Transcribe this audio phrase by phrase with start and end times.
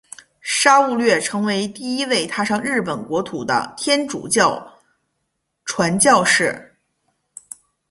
[0.41, 4.79] 沙勿略成为第一位踏上日本国土的天主教
[5.63, 6.75] 传教士。